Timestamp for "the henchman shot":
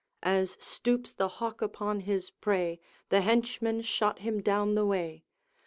3.09-4.17